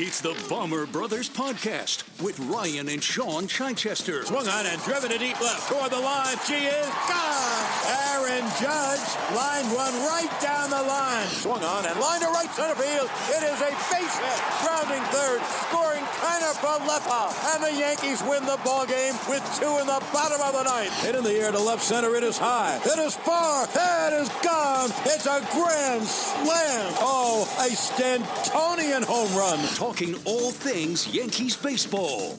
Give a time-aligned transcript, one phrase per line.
[0.00, 4.22] It's the Bomber Brothers Podcast with Ryan and Shaun Chichester.
[4.22, 6.38] Swung on and driven to deep left toward the line.
[6.46, 7.66] She is gone.
[8.14, 11.26] Aaron Judge lined one right down the line.
[11.42, 13.10] Swung on and lined to right center field.
[13.26, 14.38] It is a base hit.
[14.62, 15.42] Grounding third.
[15.66, 17.34] Scoring Kiner Falefa.
[17.58, 20.94] And the Yankees win the ball game with two in the bottom of the ninth.
[21.02, 22.14] Hit in the air to left center.
[22.14, 22.78] It is high.
[22.86, 23.66] It is far.
[23.66, 24.94] It is gone.
[25.10, 26.86] It's a grand slam.
[27.02, 29.58] Oh, a Stantonian home run.
[29.88, 32.38] Talking all things Yankees baseball.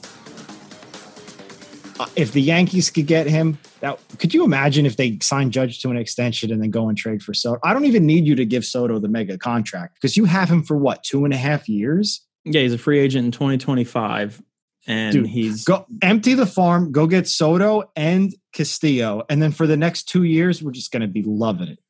[1.98, 5.82] Uh, if the Yankees could get him, that could you imagine if they signed Judge
[5.82, 7.58] to an extension and then go and trade for Soto?
[7.64, 10.62] I don't even need you to give Soto the mega contract because you have him
[10.62, 12.24] for what two and a half years.
[12.44, 14.40] Yeah, he's a free agent in 2025,
[14.86, 19.66] and Dude, he's Go empty the farm, go get Soto and Castillo, and then for
[19.66, 21.80] the next two years, we're just going to be loving it.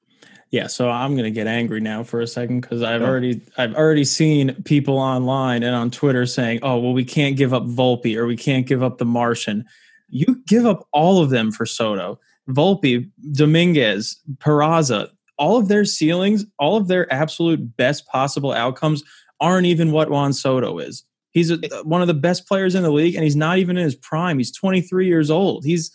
[0.50, 0.66] Yeah.
[0.66, 3.08] So I'm gonna get angry now for a second because I've Sure.
[3.08, 7.54] already I've already seen people online and on Twitter saying, "Oh, well, we can't give
[7.54, 9.64] up Volpe or we can't give up the Martian."
[10.08, 15.08] You give up all of them for Soto, Volpe, Dominguez, Peraza.
[15.38, 19.02] All of their ceilings, all of their absolute best possible outcomes
[19.40, 21.04] aren't even what Juan Soto is.
[21.32, 23.84] He's a, one of the best players in the league, and he's not even in
[23.84, 24.36] his prime.
[24.38, 25.64] He's 23 years old.
[25.64, 25.90] He's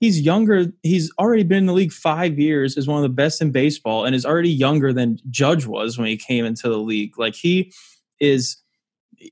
[0.00, 0.66] he's younger.
[0.82, 2.76] He's already been in the league five years.
[2.76, 6.06] Is one of the best in baseball, and is already younger than Judge was when
[6.06, 7.18] he came into the league.
[7.18, 7.72] Like he
[8.20, 8.56] is,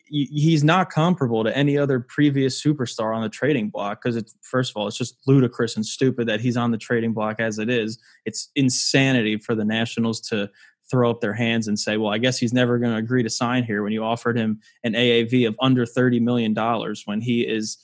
[0.07, 4.03] he's not comparable to any other previous superstar on the trading block.
[4.03, 7.13] Because it's first of all, it's just ludicrous and stupid that he's on the trading
[7.13, 7.99] block as it is.
[8.25, 10.51] It's insanity for the Nationals to
[10.91, 13.31] throw up their hands and say, "Well, I guess he's never going to agree to
[13.31, 17.41] sign here." When you offered him an AAV of under thirty million dollars, when he
[17.41, 17.79] is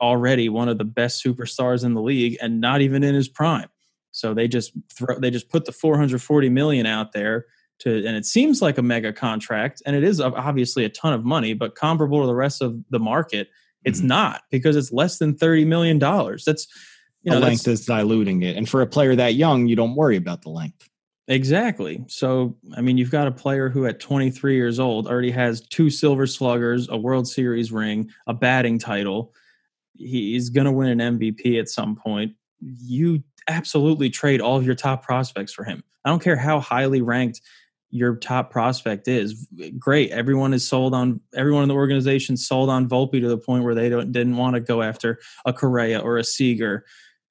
[0.00, 3.68] already one of the best superstars in the league and not even in his prime.
[4.12, 7.46] So they just throw they just put the 440 million out there
[7.80, 11.24] to and it seems like a mega contract and it is obviously a ton of
[11.24, 13.48] money but comparable to the rest of the market
[13.84, 14.04] it's Mhm.
[14.06, 16.44] not because it's less than 30 million dollars.
[16.44, 16.66] That's
[17.22, 20.16] you the length is diluting it, and for a player that young, you don't worry
[20.16, 20.88] about the length.
[21.28, 22.02] exactly.
[22.08, 25.88] So I mean you've got a player who at 23 years old already has two
[25.88, 29.32] silver sluggers, a World Series ring, a batting title.
[30.00, 32.32] He's going to win an MVP at some point.
[32.60, 35.82] You absolutely trade all of your top prospects for him.
[36.04, 37.40] I don't care how highly ranked
[37.90, 39.46] your top prospect is.
[39.78, 40.10] Great.
[40.10, 43.74] Everyone is sold on everyone in the organization sold on Volpe to the point where
[43.74, 46.84] they don't didn't want to go after a Correa or a Seager.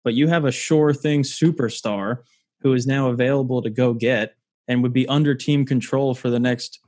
[0.04, 2.20] But you have a sure thing superstar
[2.62, 4.36] who is now available to go get
[4.68, 6.80] and would be under team control for the next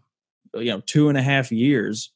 [0.54, 2.12] you know two and a half years.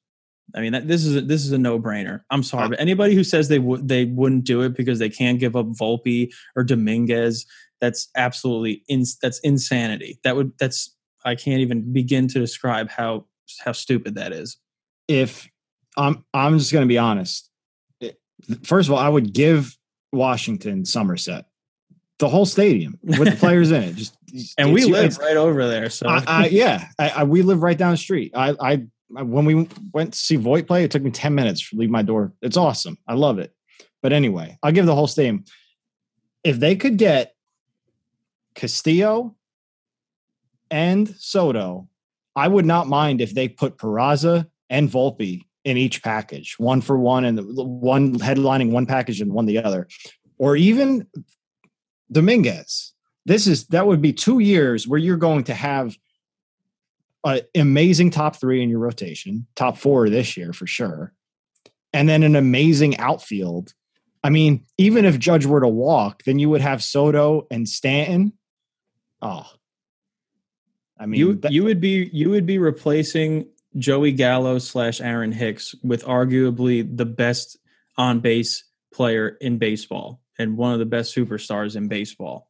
[0.54, 2.22] I mean, that, this is a, this is a no brainer.
[2.30, 2.70] I'm sorry, oh.
[2.70, 5.68] but anybody who says they would they wouldn't do it because they can't give up
[5.68, 7.46] Volpe or Dominguez,
[7.82, 10.20] that's absolutely in, that's insanity.
[10.24, 13.26] That would that's I can't even begin to describe how
[13.64, 14.58] how stupid that is.
[15.08, 15.48] if
[15.98, 17.50] I'm I'm just going to be honest.
[18.02, 18.12] Eh,
[18.64, 19.78] first of all, I would give
[20.12, 21.46] Washington Somerset
[22.20, 23.96] the whole stadium with the players in it.
[23.96, 24.18] Just
[24.58, 27.92] And we live right over there, so I, I, yeah, I, we live right down
[27.92, 28.34] the street.
[28.36, 31.90] I- when we went to see Voight play, it took me ten minutes to leave
[31.90, 32.34] my door.
[32.42, 32.98] It's awesome.
[33.08, 33.54] I love it.
[34.02, 35.46] But anyway, I'll give the whole stadium.
[36.44, 37.34] If they could get
[38.54, 39.36] Castillo
[40.70, 41.88] and Soto,
[42.36, 46.98] I would not mind if they put Peraza and Volpe in each package, one for
[46.98, 49.88] one, and one headlining one package and one the other,
[50.38, 51.08] or even
[52.12, 52.94] Dominguez.
[53.26, 55.96] This is that would be two years where you're going to have
[57.26, 61.14] an amazing top three in your rotation, top four this year for sure,
[61.92, 63.74] and then an amazing outfield.
[64.24, 68.34] I mean, even if Judge were to walk, then you would have Soto and Stanton.
[69.22, 69.46] Oh,
[70.98, 73.48] I mean, you that, you would be you would be replacing
[73.78, 77.58] Joey Gallo slash Aaron Hicks with arguably the best
[77.98, 78.64] on base
[78.94, 82.50] player in baseball and one of the best superstars in baseball.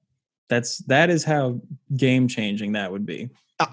[0.50, 1.62] That's that is how
[1.96, 3.30] game changing that would be.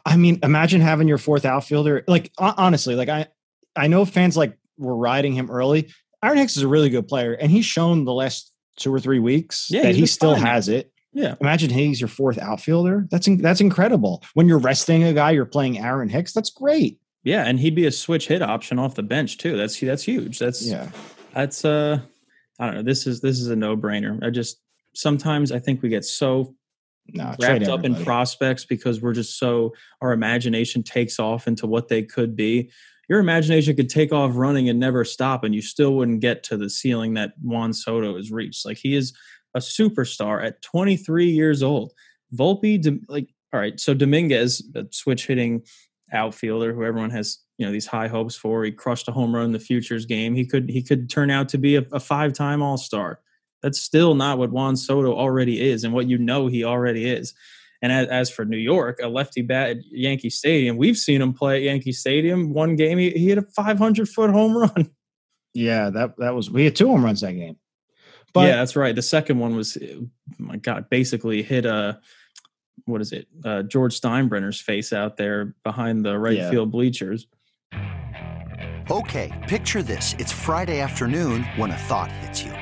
[0.06, 2.04] I mean, imagine having your fourth outfielder.
[2.06, 3.26] Like honestly, like I
[3.76, 5.92] I know fans like were riding him early.
[6.22, 9.18] Aaron Hicks is a really good player, and he's shown the last two or three
[9.18, 10.42] weeks yeah, that he still fine.
[10.46, 10.92] has it.
[11.12, 11.34] Yeah.
[11.40, 13.06] Imagine he's your fourth outfielder.
[13.10, 14.22] That's that's incredible.
[14.34, 16.32] When you're resting a guy, you're playing Aaron Hicks.
[16.32, 16.98] That's great.
[17.24, 19.56] Yeah, and he'd be a switch hit option off the bench too.
[19.56, 20.38] That's that's huge.
[20.38, 20.90] That's yeah.
[21.34, 22.00] That's uh
[22.58, 22.82] I don't know.
[22.82, 24.24] This is this is a no-brainer.
[24.24, 24.60] I just
[24.94, 26.54] sometimes I think we get so
[27.08, 31.88] no, wrapped up in prospects because we're just so our imagination takes off into what
[31.88, 32.70] they could be.
[33.08, 36.56] Your imagination could take off running and never stop, and you still wouldn't get to
[36.56, 38.64] the ceiling that Juan Soto has reached.
[38.64, 39.12] Like he is
[39.54, 41.92] a superstar at 23 years old.
[42.34, 45.62] Volpe, like, all right, so Dominguez, a switch hitting
[46.12, 48.64] outfielder who everyone has you know these high hopes for.
[48.64, 50.34] He crushed a home run in the futures game.
[50.34, 53.20] He could he could turn out to be a, a five time All Star.
[53.62, 57.34] That's still not what Juan Soto already is, and what you know he already is.
[57.82, 61.32] And as, as for New York, a lefty bat at Yankee Stadium, we've seen him
[61.32, 62.52] play at Yankee Stadium.
[62.52, 64.90] One game he, he hit a 500 foot home run.
[65.54, 67.58] Yeah, that that was we had two home runs that game.
[68.32, 68.94] But yeah, that's right.
[68.94, 70.06] The second one was, oh
[70.38, 72.00] my God, basically hit a
[72.86, 73.28] what is it?
[73.44, 76.50] Uh, George Steinbrenner's face out there behind the right yeah.
[76.50, 77.26] field bleachers.
[78.90, 82.54] Okay, picture this: it's Friday afternoon when a thought hits you.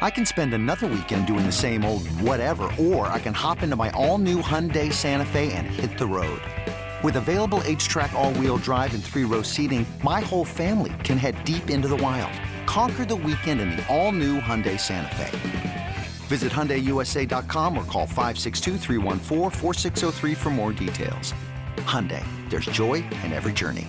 [0.00, 3.76] I can spend another weekend doing the same old whatever, or I can hop into
[3.76, 6.40] my all-new Hyundai Santa Fe and hit the road.
[7.02, 11.88] With available HTRAC all-wheel drive and three-row seating, my whole family can head deep into
[11.88, 12.32] the wild
[12.68, 15.94] Conquer the weekend in the all-new Hyundai Santa Fe.
[16.28, 18.76] Visit HyundaiUSA.com or call 562
[20.34, 21.32] for more details.
[21.78, 23.88] Hyundai, there's joy in every journey.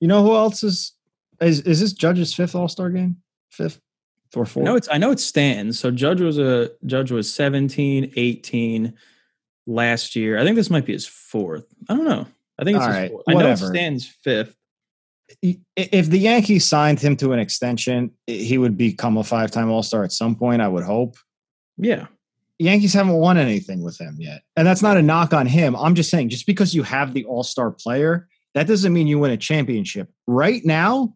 [0.00, 0.92] You know who else is
[1.40, 3.16] is is this Judge's fifth All-Star game?
[3.50, 3.80] Fifth
[4.36, 4.64] or fourth?
[4.64, 5.78] No, it's I know it stands.
[5.78, 8.94] So Judge was a Judge was 17, 18
[9.66, 10.38] last year.
[10.38, 11.66] I think this might be his fourth.
[11.88, 12.26] I don't know.
[12.58, 13.24] I think it's fourth.
[13.28, 14.58] I know it stands fifth
[15.42, 19.82] if the Yankees signed him to an extension, he would become a five time All
[19.82, 21.16] Star at some point, I would hope.
[21.76, 22.06] Yeah.
[22.58, 24.42] Yankees haven't won anything with him yet.
[24.56, 25.76] And that's not a knock on him.
[25.76, 29.20] I'm just saying, just because you have the all star player, that doesn't mean you
[29.20, 30.10] win a championship.
[30.26, 31.14] Right now,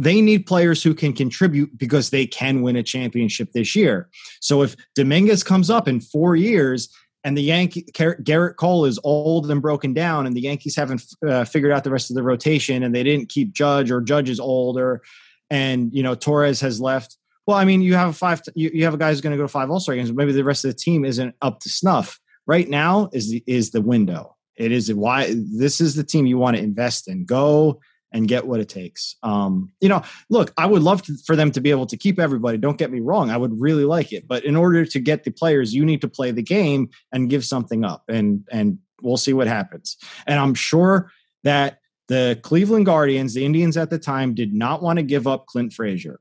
[0.00, 4.08] they need players who can contribute because they can win a championship this year.
[4.40, 6.88] So if Dominguez comes up in four years
[7.22, 11.44] and the Yankee Gerrit Cole is old and broken down, and the Yankees haven't uh,
[11.44, 14.40] figured out the rest of the rotation, and they didn't keep Judge, or Judge is
[14.40, 15.02] older,
[15.50, 17.18] and you know Torres has left.
[17.46, 18.40] Well, I mean, you have a five.
[18.54, 20.10] You, you have a guy who's going to go to five All Star games.
[20.10, 22.18] Maybe the rest of the team isn't up to snuff.
[22.46, 24.34] Right now is the, is the window.
[24.56, 27.26] It is why this is the team you want to invest in.
[27.26, 27.80] Go
[28.12, 29.16] and get what it takes.
[29.22, 32.18] Um, you know, look, I would love to, for them to be able to keep
[32.18, 32.58] everybody.
[32.58, 33.30] Don't get me wrong.
[33.30, 36.08] I would really like it, but in order to get the players, you need to
[36.08, 39.96] play the game and give something up and, and we'll see what happens.
[40.26, 41.10] And I'm sure
[41.44, 45.46] that the Cleveland Guardians, the Indians at the time did not want to give up
[45.46, 46.20] Clint Frazier.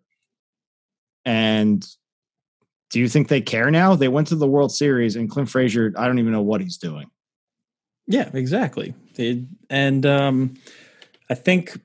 [1.26, 1.86] And
[2.92, 3.96] do you think they care now?
[3.96, 6.78] They went to the World Series and Clint Frazier, I don't even know what he's
[6.78, 7.10] doing.
[8.08, 8.94] Yeah, exactly.
[9.70, 10.56] and, um,
[11.30, 11.80] I think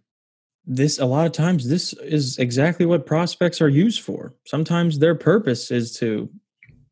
[0.66, 4.34] this a lot of times this is exactly what prospects are used for.
[4.46, 6.30] Sometimes their purpose is to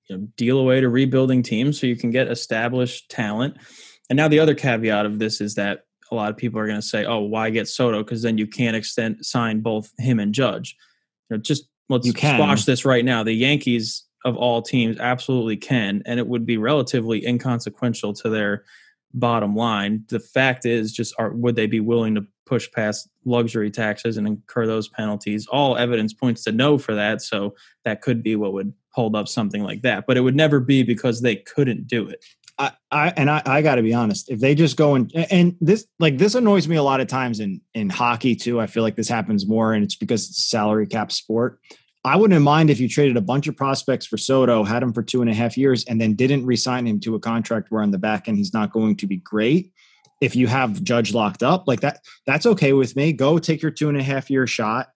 [0.09, 3.57] you know, deal away to rebuilding teams so you can get established talent.
[4.11, 6.81] And now the other caveat of this is that a lot of people are going
[6.81, 8.03] to say, "Oh, why get Soto?
[8.03, 10.77] Because then you can't extend sign both him and Judge."
[11.31, 12.37] You know, just let's you can.
[12.37, 13.23] squash this right now.
[13.23, 18.65] The Yankees of all teams absolutely can, and it would be relatively inconsequential to their
[19.15, 20.05] bottom line.
[20.09, 24.27] The fact is, just are would they be willing to push past luxury taxes and
[24.27, 25.47] incur those penalties?
[25.47, 27.23] All evidence points to no for that.
[27.23, 30.05] So that could be what would hold up something like that.
[30.07, 32.25] But it would never be because they couldn't do it.
[32.59, 34.31] I, I and I, I got to be honest.
[34.31, 37.41] If they just go and and this like this annoys me a lot of times
[37.41, 38.61] in in hockey too.
[38.61, 41.59] I feel like this happens more, and it's because it's a salary cap sport.
[42.05, 45.05] I wouldn't mind if you traded a bunch of prospects for Soto, had him for
[45.05, 47.93] two and a half years, and then didn't resign him to a contract where on
[47.93, 49.73] the back end he's not going to be great.
[50.23, 53.13] If you have Judge locked up like that, that's okay with me.
[53.13, 54.91] Go take your two and a half year shot.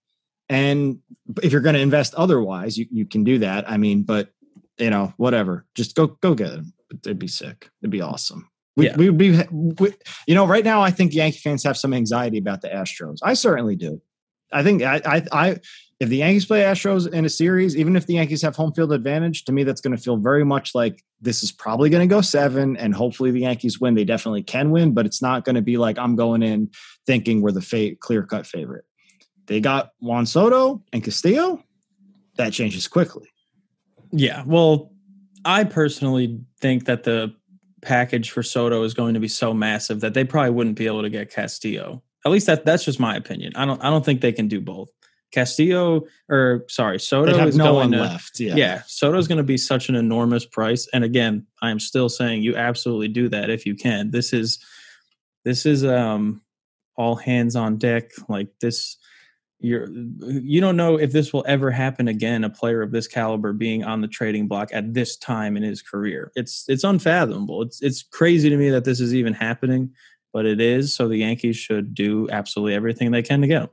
[0.49, 1.01] And
[1.43, 3.69] if you're going to invest otherwise, you, you can do that.
[3.69, 4.31] I mean, but
[4.79, 5.67] you know, whatever.
[5.75, 6.73] Just go go get him.
[7.05, 7.69] It'd be sick.
[7.83, 8.49] It'd be awesome.
[8.77, 8.97] We, Yeah.
[8.97, 9.93] we would be, we,
[10.29, 13.19] you know, right now I think Yankee fans have some anxiety about the Astros.
[13.23, 14.01] I certainly do.
[14.53, 15.57] I think I, I, I,
[15.99, 18.93] if the Yankees play Astros in a series, even if the Yankees have home field
[18.93, 22.15] advantage, to me that's going to feel very much like this is probably going to
[22.15, 23.95] go seven, and hopefully the Yankees win.
[23.95, 26.71] They definitely can win, but it's not going to be like I'm going in
[27.07, 28.85] thinking we're the fa- clear cut favorite.
[29.47, 31.63] They got Juan Soto and Castillo.
[32.37, 33.31] That changes quickly.
[34.13, 34.43] Yeah.
[34.47, 34.93] Well,
[35.45, 37.35] I personally think that the
[37.81, 41.03] package for Soto is going to be so massive that they probably wouldn't be able
[41.03, 42.03] to get Castillo.
[42.25, 43.53] At least that that's just my opinion.
[43.55, 44.91] I don't I don't think they can do both.
[45.33, 48.41] Castillo or sorry, Soto is no going one to left.
[48.41, 48.55] Yeah.
[48.55, 50.89] yeah, Soto's going to be such an enormous price.
[50.93, 54.11] And again, I am still saying you absolutely do that if you can.
[54.11, 54.59] This is
[55.45, 56.43] this is um
[56.97, 58.11] all hands on deck.
[58.29, 58.97] Like this,
[59.59, 62.45] you're you don't know if this will ever happen again.
[62.45, 65.83] A player of this caliber being on the trading block at this time in his
[65.83, 67.63] career, it's it's unfathomable.
[67.63, 69.93] It's it's crazy to me that this is even happening,
[70.33, 70.95] but it is.
[70.95, 73.71] So the Yankees should do absolutely everything they can to get him.